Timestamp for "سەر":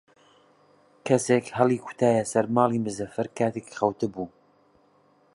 2.31-2.45